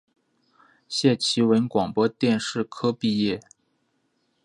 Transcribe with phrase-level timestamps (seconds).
[0.87, 3.39] 谢其文广播电视科毕业。